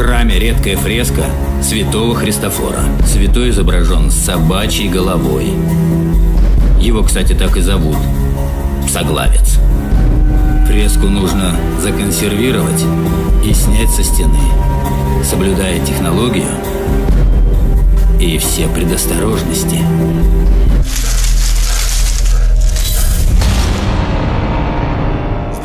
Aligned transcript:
храме 0.00 0.38
редкая 0.38 0.78
фреска 0.78 1.26
святого 1.62 2.14
Христофора. 2.14 2.80
Святой 3.06 3.50
изображен 3.50 4.10
с 4.10 4.14
собачьей 4.14 4.88
головой. 4.88 5.52
Его, 6.80 7.02
кстати, 7.02 7.34
так 7.34 7.54
и 7.58 7.60
зовут– 7.60 7.98
Псоглавец. 8.86 9.58
Фреску 10.66 11.06
нужно 11.06 11.54
законсервировать 11.82 12.82
и 13.44 13.52
снять 13.52 13.90
со 13.90 14.02
стены, 14.02 14.38
соблюдая 15.22 15.84
технологию 15.84 16.48
и 18.18 18.38
все 18.38 18.68
предосторожности. 18.68 19.80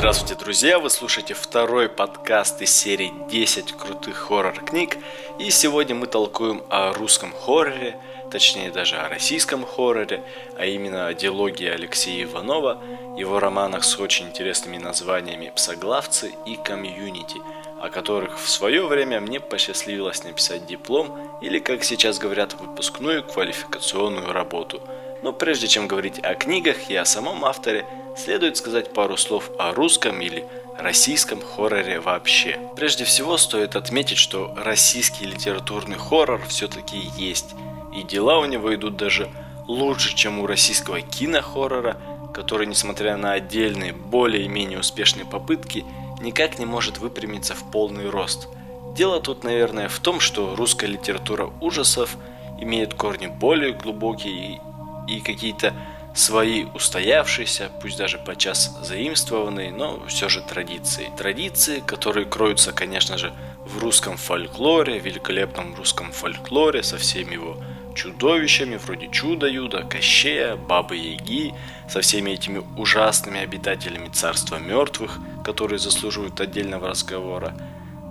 Здравствуйте, 0.06 0.36
друзья! 0.36 0.78
Вы 0.78 0.92
слушаете 0.92 1.34
второй 1.34 1.90
подкаст 1.90 2.62
из 2.62 2.70
серии 2.70 3.12
10 3.28 3.72
крутых 3.72 4.16
хоррор-книг. 4.18 5.00
И 5.40 5.50
сегодня 5.50 5.96
мы 5.96 6.06
толкуем 6.06 6.62
о 6.70 6.94
русском 6.94 7.34
хорроре, 7.34 7.98
точнее 8.30 8.70
даже 8.70 8.98
о 8.98 9.10
российском 9.10 9.66
хорроре, 9.66 10.24
а 10.60 10.68
именно 10.68 11.08
о 11.08 11.16
диалоге 11.16 11.72
Алексея 11.72 12.26
Иванова, 12.26 12.84
его 13.18 13.40
романах 13.40 13.84
с 13.84 14.00
очень 14.00 14.28
интересными 14.28 14.78
названиями 14.78 15.52
«Псоглавцы» 15.56 16.36
и 16.46 16.56
«Комьюнити», 16.56 17.42
о 17.82 17.90
которых 17.90 18.40
в 18.40 18.48
свое 18.48 18.86
время 18.86 19.20
мне 19.20 19.40
посчастливилось 19.40 20.24
написать 20.24 20.68
диплом 20.68 21.40
или, 21.42 21.58
как 21.58 21.84
сейчас 21.84 22.20
говорят, 22.20 22.54
выпускную 22.54 23.24
квалификационную 23.24 24.32
работу. 24.32 24.84
Но 25.24 25.34
прежде 25.34 25.68
чем 25.68 25.88
говорить 25.88 26.20
о 26.20 26.36
книгах 26.36 26.92
и 26.92 26.96
о 26.96 27.06
самом 27.06 27.44
авторе– 27.44 27.88
следует 28.18 28.58
сказать 28.58 28.94
пару 28.94 29.18
слов 29.18 29.52
о 29.60 29.74
русском 29.74 30.22
или 30.22 30.46
российском 30.78 31.42
хорроре 31.42 32.00
вообще. 32.00 32.60
Прежде 32.76 33.06
всего 33.06 33.38
стоит 33.38 33.76
отметить, 33.76 34.18
что 34.18 34.54
российский 34.58 35.26
литературный 35.26 35.98
хоррор 35.98 36.46
все-таки 36.48 36.98
есть, 37.18 37.56
и 37.96 38.04
дела 38.04 38.40
у 38.40 38.46
него 38.46 38.74
идут 38.76 38.98
даже 38.98 39.30
лучше, 39.68 40.16
чем 40.16 40.40
у 40.40 40.48
российского 40.48 41.02
кинохоррора, 41.02 41.98
который, 42.34 42.68
несмотря 42.68 43.16
на 43.18 43.34
отдельные, 43.34 43.94
более-менее 43.94 44.80
успешные 44.80 45.26
попытки, 45.26 45.86
никак 46.20 46.60
не 46.60 46.66
может 46.66 46.98
выпрямиться 46.98 47.56
в 47.56 47.72
полный 47.72 48.10
рост. 48.10 48.50
Дело 48.96 49.20
тут, 49.20 49.44
наверное, 49.44 49.88
в 49.90 50.00
том, 50.00 50.20
что 50.20 50.56
русская 50.56 50.88
литература 50.88 51.50
ужасов 51.62 52.18
имеет 52.60 52.94
корни 52.94 53.28
более 53.28 53.74
глубокие 53.74 54.60
и, 55.08 55.18
и 55.18 55.20
какие-то 55.20 55.74
свои 56.16 56.64
устоявшиеся, 56.74 57.70
пусть 57.82 57.98
даже 57.98 58.18
подчас 58.18 58.76
заимствованные, 58.82 59.72
но 59.72 60.02
все 60.08 60.30
же 60.30 60.42
традиции. 60.42 61.12
Традиции, 61.18 61.84
которые 61.86 62.26
кроются, 62.26 62.72
конечно 62.72 63.18
же, 63.18 63.34
в 63.66 63.80
русском 63.80 64.16
фольклоре, 64.16 64.98
великолепном 64.98 65.76
русском 65.76 66.12
фольклоре 66.12 66.84
со 66.84 66.98
всеми 66.98 67.34
его 67.34 67.58
чудовищами, 67.96 68.78
вроде 68.78 69.08
Чуда-Юда, 69.08 69.84
Кощея, 69.84 70.56
Бабы-Яги, 70.56 71.54
со 71.90 72.02
всеми 72.02 72.32
этими 72.32 72.64
ужасными 72.78 73.42
обитателями 73.42 74.08
царства 74.08 74.56
мертвых, 74.56 75.20
которые 75.44 75.80
заслуживают 75.80 76.40
отдельного 76.40 76.90
разговора. 76.90 77.54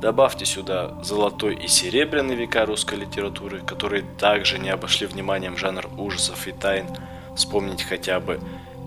Добавьте 0.00 0.44
сюда 0.44 0.92
золотой 1.02 1.54
и 1.54 1.68
серебряный 1.68 2.34
века 2.34 2.66
русской 2.66 2.98
литературы, 2.98 3.60
которые 3.60 4.04
также 4.18 4.58
не 4.58 4.68
обошли 4.68 5.06
вниманием 5.06 5.56
жанр 5.56 5.88
ужасов 5.96 6.46
и 6.46 6.52
тайн– 6.52 6.86
Вспомнить 7.36 7.82
хотя 7.82 8.20
бы 8.20 8.40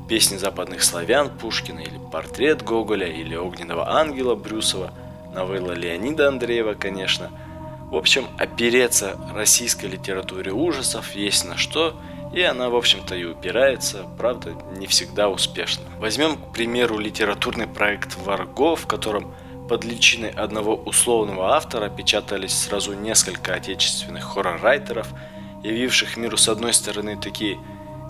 песни 0.07 0.37
западных 0.37 0.83
славян 0.83 1.29
Пушкина 1.29 1.79
или 1.79 1.99
портрет 2.11 2.63
Гоголя 2.63 3.07
или 3.07 3.35
огненного 3.35 3.97
ангела 3.97 4.35
Брюсова, 4.35 4.93
новелла 5.33 5.73
Леонида 5.73 6.29
Андреева, 6.29 6.73
конечно. 6.73 7.29
В 7.91 7.95
общем, 7.95 8.27
опереться 8.37 9.17
российской 9.33 9.85
литературе 9.85 10.51
ужасов 10.51 11.15
есть 11.15 11.45
на 11.45 11.57
что, 11.57 11.95
и 12.33 12.41
она, 12.41 12.69
в 12.69 12.75
общем-то, 12.75 13.15
и 13.15 13.23
упирается, 13.23 14.05
правда, 14.17 14.53
не 14.77 14.87
всегда 14.87 15.29
успешно. 15.29 15.83
Возьмем, 15.97 16.37
к 16.37 16.53
примеру, 16.53 16.97
литературный 16.97 17.67
проект 17.67 18.17
«Варго», 18.25 18.75
в 18.75 18.87
котором 18.87 19.33
под 19.69 19.83
личиной 19.83 20.29
одного 20.29 20.75
условного 20.75 21.55
автора 21.55 21.89
печатались 21.89 22.57
сразу 22.57 22.93
несколько 22.93 23.53
отечественных 23.53 24.23
хоррор-райтеров, 24.23 25.07
явивших 25.63 26.17
миру 26.17 26.37
с 26.37 26.47
одной 26.47 26.73
стороны 26.73 27.17
такие 27.17 27.57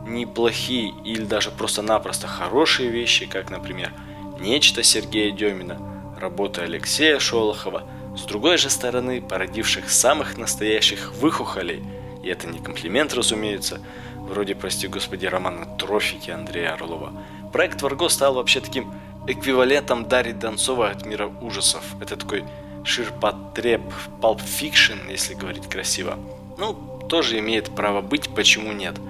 неплохие 0.07 0.94
или 1.03 1.23
даже 1.23 1.51
просто-напросто 1.51 2.28
хорошие 2.28 2.90
вещи, 2.90 3.25
как, 3.25 3.50
например, 3.50 3.94
«Нечто» 4.40 4.84
Сергея 4.84 5.31
Демина, 5.31 5.79
работы 6.19 6.62
Алексея 6.62 7.19
Шолохова, 7.19 7.84
с 8.18 8.22
другой 8.23 8.57
же 8.57 8.69
стороны, 8.69 9.22
породивших 9.22 9.90
самых 9.90 10.38
настоящих 10.38 11.13
выхухолей, 11.13 11.84
и 12.23 12.29
это 12.29 12.47
не 12.47 12.59
комплимент, 12.59 13.13
разумеется, 13.13 13.79
вроде, 14.16 14.56
прости 14.56 14.88
господи, 14.88 15.25
романа 15.25 15.66
«Трофики» 15.78 16.31
Андрея 16.31 16.74
Орлова. 16.74 17.13
Проект 17.53 17.81
«Варго» 17.81 18.09
стал 18.09 18.35
вообще 18.35 18.59
таким 18.59 18.94
эквивалентом 19.28 20.07
Дарьи 20.07 20.34
Донцова 20.34 20.89
от 20.89 21.06
мира 21.06 21.28
ужасов. 21.41 21.84
Это 22.01 22.16
такой 22.16 22.44
ширпотреб, 22.84 23.81
pulp 24.21 24.41
fiction, 24.41 25.09
если 25.09 25.34
говорить 25.34 25.69
красиво. 25.69 26.18
Ну, 26.57 26.74
тоже 27.09 27.38
имеет 27.39 27.75
право 27.75 28.01
быть, 28.01 28.29
почему 28.29 28.72
нет– 28.72 28.95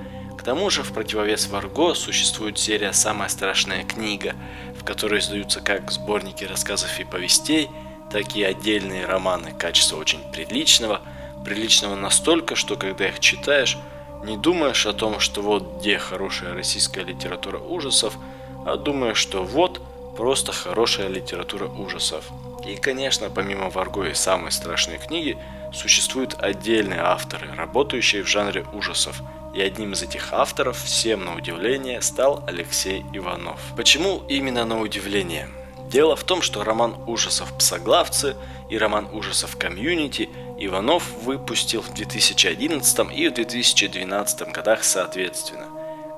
тому 0.48 0.70
же, 0.70 0.82
в 0.82 0.94
противовес 0.94 1.50
Варго 1.50 1.94
существует 1.94 2.58
серия 2.58 2.94
«Самая 2.94 3.28
страшная 3.28 3.84
книга», 3.84 4.34
в 4.80 4.86
которой 4.86 5.20
издаются 5.20 5.60
как 5.60 5.92
сборники 5.92 6.46
рассказов 6.46 6.98
и 7.02 7.04
повестей, 7.04 7.70
так 8.10 8.34
и 8.34 8.44
отдельные 8.44 9.06
романы 9.06 9.52
качества 9.52 9.98
очень 9.98 10.22
приличного, 10.32 11.02
приличного 11.44 11.96
настолько, 11.96 12.56
что 12.56 12.78
когда 12.78 13.10
их 13.10 13.20
читаешь, 13.20 13.78
не 14.24 14.38
думаешь 14.38 14.86
о 14.86 14.94
том, 14.94 15.20
что 15.20 15.42
вот 15.42 15.80
где 15.80 15.98
хорошая 15.98 16.54
российская 16.54 17.04
литература 17.04 17.58
ужасов, 17.58 18.18
а 18.66 18.78
думаешь, 18.78 19.18
что 19.18 19.44
вот 19.44 19.82
просто 20.16 20.54
хорошая 20.54 21.10
литература 21.10 21.68
ужасов. 21.68 22.24
И, 22.66 22.78
конечно, 22.78 23.30
помимо 23.30 23.70
Варго 23.70 24.06
и 24.06 24.14
самой 24.14 24.54
страшной 24.54 24.98
книги, 24.98 25.38
существуют 25.74 26.38
отдельные 26.40 27.02
авторы, 27.02 27.54
работающие 27.54 28.24
в 28.24 28.30
жанре 28.30 28.66
ужасов– 28.72 29.22
и 29.58 29.62
одним 29.62 29.94
из 29.94 30.04
этих 30.04 30.34
авторов, 30.34 30.78
всем 30.84 31.26
на 31.26 31.36
удивление, 31.36 32.00
стал 32.04 32.44
Алексей 32.46 33.04
Иванов. 33.12 33.60
Почему 33.76 34.22
именно 34.30 34.66
на 34.66 34.80
удивление? 34.80 35.50
Дело 35.90 36.16
в 36.16 36.24
том, 36.24 36.44
что 36.44 36.64
роман 36.64 36.96
ужасов 37.08 37.58
«Псоглавцы» 37.58 38.36
и 38.70 38.78
роман 38.78 39.10
ужасов 39.12 39.58
«Комьюнити» 39.58 40.30
Иванов 40.60 41.04
выпустил 41.24 41.82
в 41.82 41.92
2011 41.92 43.12
и 43.16 43.30
в 43.30 43.34
2012 43.34 44.52
годах 44.52 44.84
соответственно. 44.84 45.66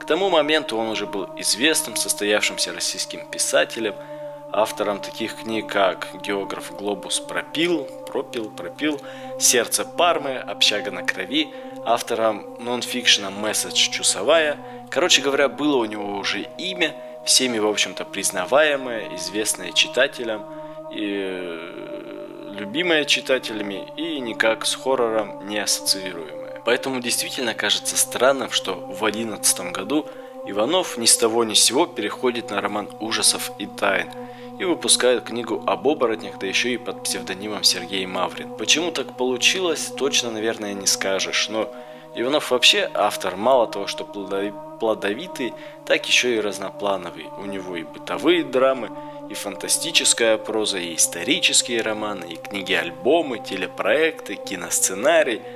К 0.01 0.03
тому 0.03 0.29
моменту 0.29 0.75
он 0.75 0.89
уже 0.89 1.07
был 1.07 1.29
известным 1.37 1.95
состоявшимся 1.95 2.73
российским 2.73 3.25
писателем, 3.25 3.95
автором 4.51 4.99
таких 4.99 5.43
книг, 5.43 5.67
как 5.67 6.09
«Географ 6.23 6.75
Глобус 6.75 7.21
пропил», 7.21 7.87
«Пропил», 8.05 8.49
«Пропил», 8.49 8.99
«Сердце 9.39 9.85
Пармы», 9.85 10.35
«Общага 10.35 10.91
на 10.91 11.03
крови», 11.03 11.53
автором 11.85 12.45
нонфикшена 12.59 13.29
«Месседж 13.29 13.89
Чусовая». 13.89 14.57
Короче 14.89 15.21
говоря, 15.21 15.49
было 15.49 15.77
у 15.77 15.85
него 15.85 16.17
уже 16.17 16.47
имя, 16.57 16.95
всеми, 17.25 17.59
в 17.59 17.67
общем-то, 17.67 18.05
признаваемое, 18.05 19.15
известное 19.15 19.71
читателям, 19.71 20.45
и 20.91 21.07
э, 21.29 22.49
любимое 22.51 23.05
читателями, 23.05 23.87
и 23.97 24.19
никак 24.19 24.65
с 24.65 24.75
хоррором 24.75 25.47
не 25.47 25.59
ассоциируемое. 25.59 26.61
Поэтому 26.65 26.99
действительно 26.99 27.53
кажется 27.53 27.97
странным, 27.97 28.51
что 28.51 28.73
в 28.73 28.99
2011 28.99 29.71
году 29.71 30.05
Иванов 30.45 30.97
ни 30.97 31.05
с 31.05 31.17
того 31.17 31.43
ни 31.43 31.53
с 31.53 31.63
сего 31.63 31.85
переходит 31.85 32.49
на 32.49 32.61
роман 32.61 32.89
ужасов 32.99 33.51
и 33.59 33.65
тайн 33.65 34.09
и 34.59 34.65
выпускает 34.65 35.23
книгу 35.23 35.63
об 35.65 35.87
оборотнях, 35.87 36.37
да 36.37 36.47
еще 36.47 36.73
и 36.73 36.77
под 36.77 37.03
псевдонимом 37.03 37.63
Сергей 37.63 38.05
Маврин. 38.05 38.53
Почему 38.55 38.91
так 38.91 39.17
получилось, 39.17 39.91
точно, 39.97 40.31
наверное, 40.31 40.73
не 40.73 40.85
скажешь, 40.85 41.49
но 41.49 41.73
Иванов 42.15 42.51
вообще 42.51 42.89
автор 42.93 43.35
мало 43.35 43.67
того, 43.67 43.87
что 43.87 44.03
плодовитый, 44.03 45.53
так 45.85 46.05
еще 46.07 46.35
и 46.35 46.41
разноплановый. 46.41 47.27
У 47.37 47.45
него 47.45 47.75
и 47.75 47.83
бытовые 47.83 48.43
драмы, 48.43 48.89
и 49.29 49.33
фантастическая 49.33 50.37
проза, 50.37 50.79
и 50.79 50.95
исторические 50.95 51.81
романы, 51.81 52.25
и 52.25 52.35
книги-альбомы, 52.35 53.39
телепроекты, 53.39 54.35
киносценарий– 54.35 55.41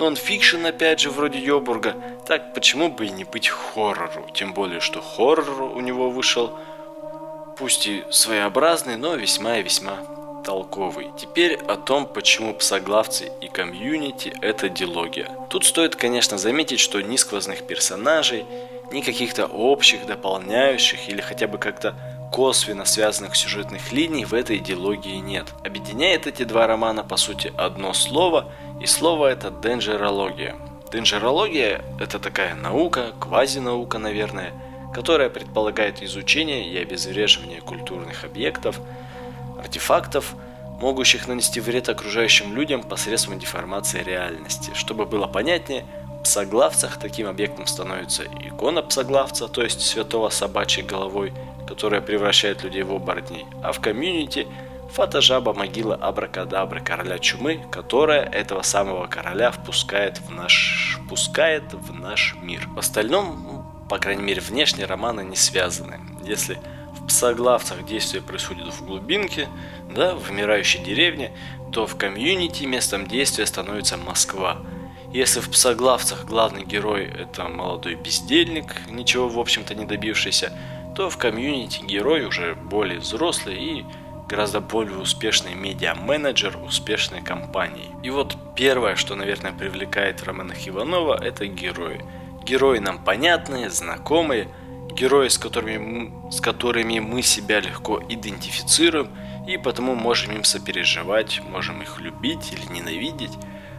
нон-фикшн, 0.00 0.64
опять 0.64 1.00
же, 1.00 1.10
вроде 1.10 1.38
Йобурга. 1.38 1.94
Так 2.26 2.54
почему 2.54 2.88
бы 2.88 3.06
и 3.06 3.10
не 3.10 3.24
быть 3.24 3.48
хоррору? 3.48 4.26
Тем 4.32 4.54
более, 4.54 4.80
что 4.80 5.00
хоррор 5.00 5.62
у 5.62 5.80
него 5.80 6.10
вышел, 6.10 6.58
пусть 7.60 7.86
и 7.86 8.04
своеобразный, 8.10 8.96
но 8.96 9.14
весьма 9.16 9.58
и 9.58 9.62
весьма 9.62 9.98
толковый. 10.46 11.10
Теперь 11.18 11.56
о 11.68 11.76
том, 11.76 12.06
почему 12.06 12.54
псоглавцы 12.54 13.30
и 13.42 13.48
комьюнити– 13.48 14.32
это 14.40 14.70
дилогия. 14.70 15.28
Тут 15.50 15.66
стоит, 15.66 15.94
конечно, 15.94 16.38
заметить, 16.38 16.80
что 16.80 17.02
ни 17.02 17.16
сквозных 17.16 17.66
персонажей, 17.66 18.46
ни 18.90 19.02
каких-то 19.02 19.44
общих, 19.44 20.06
дополняющих 20.06 21.10
или 21.10 21.20
хотя 21.20 21.46
бы 21.46 21.58
как-то 21.58 21.94
косвенно 22.32 22.86
связанных 22.86 23.36
сюжетных 23.36 23.92
линий 23.92 24.24
в 24.24 24.32
этой 24.32 24.56
идеологии 24.56 25.16
нет. 25.16 25.44
Объединяет 25.62 26.26
эти 26.26 26.44
два 26.44 26.66
романа 26.66 27.04
по 27.04 27.18
сути 27.18 27.52
одно 27.58 27.92
слово, 27.92 28.50
и 28.80 28.86
слово 28.86 29.26
это 29.26 29.50
денджерология. 29.50 30.56
Денджерология– 30.90 31.84
это 32.00 32.18
такая 32.18 32.54
наука, 32.54 33.12
квазинаука, 33.20 33.98
наверное, 33.98 34.54
которая 34.94 35.30
предполагает 35.30 36.02
изучение 36.02 36.68
и 36.68 36.78
обезвреживание 36.78 37.60
культурных 37.60 38.24
объектов, 38.24 38.80
артефактов, 39.58 40.34
могущих 40.80 41.28
нанести 41.28 41.60
вред 41.60 41.88
окружающим 41.88 42.54
людям 42.54 42.82
посредством 42.82 43.38
деформации 43.38 44.02
реальности. 44.02 44.70
Чтобы 44.74 45.06
было 45.06 45.26
понятнее, 45.26 45.84
в 46.20 46.22
псоглавцах 46.22 46.98
таким 46.98 47.28
объектом 47.28 47.66
становится 47.66 48.24
икона 48.24 48.82
псоглавца, 48.82 49.48
то 49.48 49.62
есть 49.62 49.80
святого 49.80 50.28
собачьей 50.28 50.86
головой, 50.86 51.32
которая 51.66 52.00
превращает 52.00 52.62
людей 52.62 52.82
в 52.82 52.92
оборотней, 52.92 53.46
а 53.62 53.72
в 53.72 53.80
комьюнити– 53.80 54.46
фотожаба 54.90 55.52
могила 55.52 55.94
Абракадабры, 55.94 56.80
короля 56.80 57.18
чумы, 57.18 57.60
которая 57.70 58.22
этого 58.22 58.62
самого 58.62 59.06
короля 59.06 59.50
впускает 59.50 60.18
в 60.18 60.30
наш, 60.30 60.98
впускает 61.04 61.72
в 61.72 61.94
наш 61.98 62.36
мир. 62.42 62.68
В 62.74 62.78
остальном, 62.78 63.59
по 63.90 63.98
крайней 63.98 64.22
мере, 64.22 64.40
внешне 64.40 64.84
романы 64.84 65.22
не 65.22 65.34
связаны. 65.34 65.98
Если 66.24 66.58
в 66.92 67.08
псоглавцах 67.08 67.84
действие 67.84 68.22
происходит 68.22 68.72
в 68.72 68.86
глубинке, 68.86 69.48
да, 69.92 70.14
в 70.14 70.30
умирающей 70.30 70.80
деревне, 70.80 71.32
то 71.72 71.88
в 71.88 71.96
комьюнити 71.96 72.62
местом 72.62 73.08
действия 73.08 73.46
становится 73.46 73.96
Москва. 73.96 74.58
Если 75.12 75.40
в 75.40 75.50
псоглавцах 75.50 76.24
главный 76.24 76.64
герой 76.64 77.04
это 77.06 77.48
молодой 77.48 77.96
бездельник, 77.96 78.76
ничего 78.88 79.28
в 79.28 79.40
общем-то 79.40 79.74
не 79.74 79.86
добившийся, 79.86 80.56
то 80.94 81.10
в 81.10 81.16
комьюнити 81.16 81.82
герой 81.84 82.24
уже 82.24 82.54
более 82.54 83.00
взрослый 83.00 83.56
и 83.56 83.84
гораздо 84.28 84.60
более 84.60 84.98
успешный 84.98 85.54
медиа-менеджер 85.56 86.56
успешной 86.64 87.22
компании. 87.22 87.90
И 88.04 88.10
вот 88.10 88.36
первое, 88.54 88.94
что, 88.94 89.16
наверное, 89.16 89.50
привлекает 89.50 90.20
в 90.20 90.26
романах 90.28 90.68
Иванова, 90.68 91.20
это 91.20 91.48
герои. 91.48 92.04
Герои 92.44 92.78
нам 92.78 92.98
понятные, 93.02 93.70
знакомые, 93.70 94.48
герои, 94.92 95.28
с 95.28 95.38
которыми, 95.38 96.30
с 96.30 96.40
которыми 96.40 96.98
мы 96.98 97.22
себя 97.22 97.60
легко 97.60 98.02
идентифицируем, 98.08 99.10
и 99.46 99.56
потому 99.56 99.94
можем 99.94 100.34
им 100.34 100.44
сопереживать, 100.44 101.40
можем 101.48 101.82
их 101.82 102.00
любить 102.00 102.52
или 102.52 102.72
ненавидеть, 102.72 103.32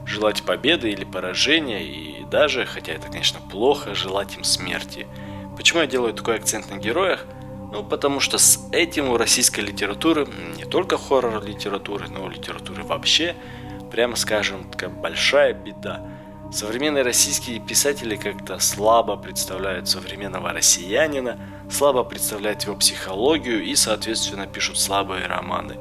желать 0.05 0.43
победы 0.43 0.89
или 0.89 1.03
поражения, 1.03 1.83
и 1.83 2.23
даже, 2.25 2.65
хотя 2.65 2.93
это, 2.93 3.07
конечно, 3.07 3.39
плохо, 3.39 3.93
желать 3.95 4.35
им 4.35 4.43
смерти. 4.43 5.07
Почему 5.57 5.81
я 5.81 5.87
делаю 5.87 6.13
такой 6.13 6.35
акцент 6.35 6.69
на 6.69 6.77
героях– 6.77 7.25
ну, 7.71 7.85
потому 7.85 8.19
что 8.19 8.37
с 8.37 8.59
этим 8.73 9.09
у 9.09 9.17
российской 9.17 9.61
литературы, 9.61 10.27
не 10.57 10.65
только 10.65 10.97
хоррор-литературы, 10.97 12.09
но 12.09 12.29
и 12.29 12.35
литературы 12.35 12.83
вообще, 12.83 13.33
прямо 13.89 14.17
скажем, 14.17 14.69
такая 14.69 14.89
большая 14.89 15.53
беда. 15.53 16.05
Современные 16.51 17.03
российские 17.03 17.61
писатели 17.61 18.17
как-то 18.17 18.59
слабо 18.59 19.15
представляют 19.15 19.87
современного 19.87 20.51
россиянина, 20.51 21.39
слабо 21.69 22.03
представляют 22.03 22.63
его 22.63 22.75
психологию 22.75 23.63
и, 23.63 23.73
соответственно, 23.73 24.47
пишут 24.47 24.77
слабые 24.77 25.27
романы. 25.27 25.77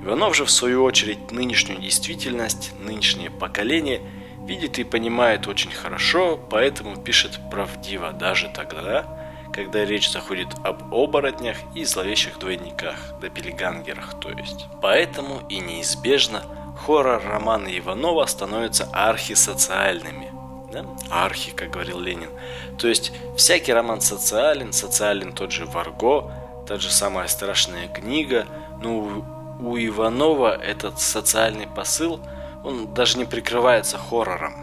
Иванов 0.00 0.36
же, 0.36 0.44
в 0.44 0.50
свою 0.50 0.84
очередь, 0.84 1.32
нынешнюю 1.32 1.80
действительность, 1.80 2.70
нынешнее 2.78 3.30
поколение 3.30 4.00
видит 4.46 4.78
и 4.78 4.84
понимает 4.84 5.48
очень 5.48 5.72
хорошо, 5.72 6.38
поэтому 6.50 6.96
пишет 6.96 7.40
правдиво 7.50 8.12
даже 8.12 8.48
тогда, 8.54 9.18
когда 9.52 9.84
речь 9.84 10.08
заходит 10.08 10.48
об 10.62 10.94
оборотнях 10.94 11.56
и 11.74 11.84
зловещих 11.84 12.38
двойниках, 12.38 13.18
допелегангерах 13.20 14.20
то 14.20 14.30
есть. 14.30 14.66
Поэтому 14.80 15.42
и 15.48 15.58
неизбежно 15.58 16.44
хоррор-романы 16.76 17.78
Иванова 17.78 18.26
становятся 18.26 18.88
архисоциальными. 18.92 20.30
Да? 20.72 20.86
Архи, 21.10 21.52
как 21.52 21.70
говорил 21.70 22.00
Ленин. 22.00 22.30
То 22.78 22.88
есть 22.88 23.12
всякий 23.36 23.72
роман 23.72 24.00
социален, 24.00 24.72
социален 24.72 25.32
тот 25.32 25.52
же 25.52 25.66
Варго, 25.66 26.32
та 26.66 26.78
же 26.78 26.90
самая 26.90 27.28
страшная 27.28 27.88
книга, 27.88 28.46
но 28.80 29.24
у, 29.60 29.76
Иванова 29.76 30.56
этот 30.56 30.98
социальный 30.98 31.66
посыл, 31.66 32.20
он 32.64 32.94
даже 32.94 33.18
не 33.18 33.24
прикрывается 33.24 33.98
хоррором. 33.98 34.54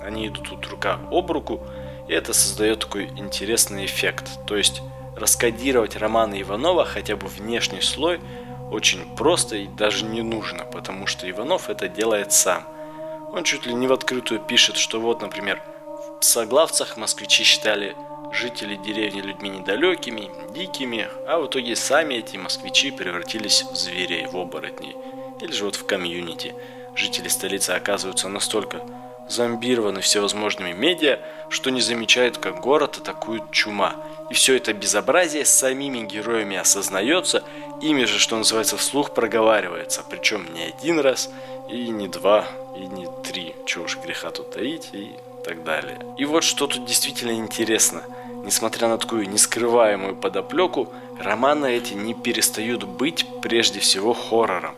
Они 0.00 0.28
идут 0.28 0.48
тут 0.48 0.66
рука 0.68 1.00
об 1.10 1.30
руку, 1.30 1.60
и 2.08 2.12
это 2.12 2.32
создает 2.32 2.80
такой 2.80 3.06
интересный 3.16 3.86
эффект. 3.86 4.38
То 4.46 4.56
есть 4.56 4.82
раскодировать 5.16 5.96
романы 5.96 6.40
Иванова 6.42 6.84
хотя 6.84 7.16
бы 7.16 7.26
внешний 7.26 7.80
слой 7.80 8.20
очень 8.70 9.14
просто 9.16 9.56
и 9.56 9.66
даже 9.66 10.04
не 10.04 10.22
нужно, 10.22 10.64
потому 10.64 11.06
что 11.06 11.28
Иванов 11.30 11.70
это 11.70 11.88
делает 11.88 12.32
сам. 12.32 12.66
Он 13.32 13.44
чуть 13.44 13.66
ли 13.66 13.74
не 13.74 13.86
в 13.86 13.92
открытую 13.92 14.40
пишет, 14.40 14.76
что 14.76 15.00
вот, 15.00 15.22
например, 15.22 15.62
в 16.20 16.24
соглавцах 16.24 16.96
москвичи 16.96 17.44
считали 17.44 17.94
жителей 18.32 18.76
деревни 18.76 19.20
людьми 19.20 19.50
недалекими, 19.50 20.30
дикими, 20.52 21.08
а 21.26 21.38
в 21.38 21.46
итоге 21.46 21.76
сами 21.76 22.14
эти 22.14 22.36
москвичи 22.36 22.90
превратились 22.90 23.62
в 23.62 23.74
зверей, 23.76 24.26
в 24.26 24.36
оборотней. 24.36 24.96
Или 25.40 25.52
же 25.52 25.64
вот 25.64 25.76
в 25.76 25.86
комьюнити. 25.86 26.54
Жители 26.94 27.28
столицы 27.28 27.70
оказываются 27.70 28.28
настолько 28.28 28.80
зомбированы 29.28 30.00
всевозможными 30.00 30.72
медиа, 30.72 31.18
что 31.50 31.70
не 31.70 31.80
замечают, 31.80 32.38
как 32.38 32.60
город 32.60 32.98
атакует 32.98 33.50
чума. 33.50 33.96
И 34.30 34.34
все 34.34 34.56
это 34.56 34.72
безобразие 34.72 35.44
самими 35.44 36.00
героями 36.00 36.56
осознается, 36.56 37.42
ими 37.80 38.04
же, 38.04 38.18
что 38.18 38.36
называется, 38.36 38.76
вслух 38.76 39.12
проговаривается. 39.12 40.04
Причем 40.08 40.46
не 40.54 40.62
один 40.62 41.00
раз, 41.00 41.30
и 41.68 41.88
не 41.88 42.08
два, 42.08 42.46
и 42.76 42.86
не 42.86 43.08
три. 43.22 43.54
Чего 43.66 43.84
уж 43.84 43.98
греха 43.98 44.30
тут 44.30 44.50
таить, 44.50 44.90
и 44.92 45.12
так 45.44 45.64
далее. 45.64 45.98
И 46.18 46.24
вот 46.24 46.44
что 46.44 46.66
тут 46.66 46.84
действительно 46.84 47.32
интересно. 47.32 48.02
Несмотря 48.44 48.88
на 48.88 48.98
такую 48.98 49.28
нескрываемую 49.28 50.16
подоплеку, 50.16 50.88
романы 51.20 51.76
эти 51.76 51.94
не 51.94 52.14
перестают 52.14 52.84
быть 52.84 53.26
прежде 53.42 53.80
всего 53.80 54.12
хоррором. 54.12 54.76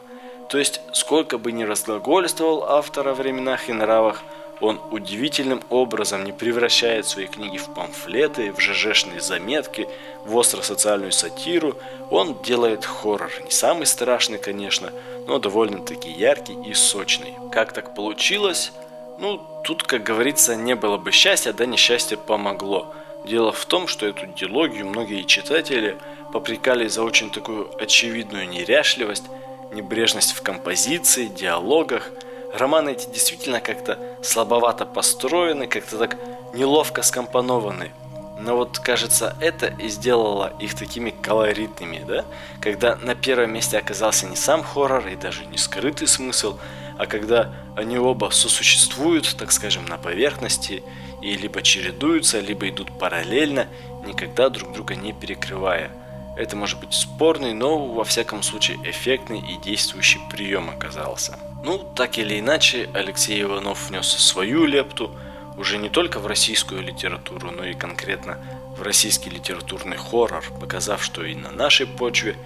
То 0.49 0.59
есть, 0.59 0.81
сколько 0.93 1.37
бы 1.37 1.53
ни 1.53 1.65
разглагольствовал 1.65 2.65
автор 2.65 3.09
о 3.09 3.15
временах 3.15 3.69
и 3.69 3.73
нравах, 3.73 4.23
он 4.61 4.81
удивительным 4.91 5.63
образом 5.71 6.25
не 6.25 6.33
превращает 6.33 7.07
свои 7.07 7.27
книги 7.27 7.59
в 7.59 7.73
памфлеты, 7.75 8.53
в 8.53 8.61
ЖЖшные 8.61 9.21
заметки, 9.21 9.89
в 10.25 10.35
остро-социальную 10.37 11.13
сатиру. 11.13 11.77
Он 12.11 12.41
делает 12.43 12.85
хоррор. 12.85 13.31
Не 13.45 13.51
самый 13.51 13.87
страшный, 13.87 14.39
конечно, 14.39 14.93
но 15.27 15.39
довольно-таки 15.39 16.11
яркий 16.11 16.57
и 16.67 16.75
сочный. 16.75 17.35
Как 17.53 17.73
так 17.73 17.95
получилось? 17.95 18.73
Ну, 19.19 19.41
тут, 19.65 19.85
как 19.85 20.03
говорится, 20.03 20.57
не 20.57 20.75
было 20.75 20.97
бы 20.97 21.13
счастья, 21.13 21.53
да 21.53 21.65
несчастье 21.65 22.17
помогло. 22.17 22.95
Дело 23.25 23.53
в 23.53 23.65
том, 23.65 23.87
что 23.87 24.07
эту 24.07 24.27
диалогию 24.27 24.87
многие 24.87 25.23
читатели 25.23 25.97
попрекали 26.33 26.89
за 26.89 27.03
очень 27.03 27.31
такую 27.31 27.71
очевидную 27.81 28.49
неряшливость, 28.49 29.25
небрежность 29.73 30.33
в 30.33 30.43
композиции, 30.43 31.27
диалогах– 31.27 32.11
романы 32.53 32.91
эти 32.91 33.09
действительно 33.09 33.61
как-то 33.61 33.99
слабовато 34.23 34.87
построены, 34.87 35.67
как-то 35.67 35.99
так 35.99 36.17
неловко 36.55 37.03
скомпонованы. 37.03 37.93
Но 38.41 38.57
вот, 38.57 38.79
кажется, 38.79 39.37
это 39.41 39.67
и 39.67 39.89
сделало 39.89 40.53
их 40.61 40.77
такими 40.77 41.11
колоритными, 41.11 42.05
да? 42.07 42.25
Когда 42.61 42.97
на 42.97 43.17
первом 43.17 43.53
месте 43.53 43.79
оказался 43.79 44.27
не 44.27 44.37
сам 44.37 44.63
хоррор 44.63 45.09
и 45.09 45.17
даже 45.17 45.45
не 45.47 45.59
скрытый 45.59 46.07
смысл, 46.07 46.59
а 46.99 47.07
когда 47.07 47.53
они 47.77 47.99
оба 47.99 48.31
сосуществуют, 48.31 49.37
так 49.37 49.51
скажем, 49.51 49.87
на 49.87 49.99
поверхности, 49.99 50.85
и 51.21 51.35
либо 51.35 51.63
чередуются, 51.63 52.39
либо 52.39 52.69
идут 52.69 52.97
параллельно, 52.97 53.67
никогда 54.05 54.49
друг 54.51 54.73
друга 54.73 54.95
не 54.95 55.13
перекрывая. 55.13 55.91
Это 56.39 56.55
может 56.55 56.79
быть 56.79 56.95
спорный, 56.95 57.53
но 57.53 57.85
во 57.85 58.05
всяком 58.05 58.45
случае 58.45 58.79
эффектный 58.85 59.41
и 59.41 59.57
действующий 59.57 60.21
прием 60.31 60.71
оказался. 60.71 61.37
Ну, 61.65 61.79
так 61.97 62.17
или 62.17 62.39
иначе, 62.39 62.89
Алексей 62.95 63.43
Иванов 63.43 63.89
внес 63.89 64.07
свою 64.07 64.65
лепту 64.65 65.11
уже 65.57 65.79
не 65.79 65.89
только 65.89 66.21
в 66.21 66.29
российскую 66.29 66.81
литературу, 66.81 67.51
но 67.51 67.65
и 67.65 67.75
конкретно 67.75 68.39
в 68.77 68.83
российский 68.83 69.31
литературный 69.31 69.97
хоррор, 69.97 70.45
показав, 70.61 71.03
что 71.03 71.25
и 71.25 71.35
на 71.35 71.51
нашей 71.51 71.89
почве 71.89 72.37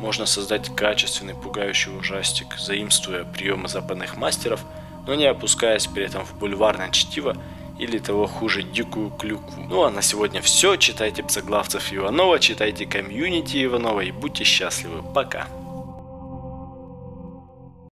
можно 0.00 0.26
создать 0.26 0.74
качественный 0.74 1.34
пугающий 1.34 1.96
ужастик, 1.96 2.56
заимствуя 2.58 3.22
приемы 3.22 3.68
западных 3.68 4.16
мастеров, 4.16 4.60
но 5.06 5.14
не 5.14 5.26
опускаясь 5.26 5.86
при 5.86 6.02
этом 6.02 6.26
в 6.26 6.36
бульварное 6.36 6.90
чтиво 6.90 7.36
или 7.78 7.98
того 7.98 8.26
хуже 8.26 8.62
дикую 8.62 9.10
клюкву. 9.10 9.62
Ну 9.68 9.82
а 9.82 9.90
на 9.90 10.02
сегодня 10.02 10.40
все. 10.40 10.76
Читайте 10.76 11.22
псоглавцев 11.22 11.92
Иванова, 11.92 12.38
читайте 12.38 12.86
комьюнити 12.86 13.64
Иванова 13.64 14.00
и 14.00 14.12
будьте 14.12 14.44
счастливы. 14.44 15.02
Пока. 15.14 15.46